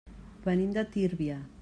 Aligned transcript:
Venim 0.45 0.73
de 0.79 0.85
Tírvia. 0.95 1.41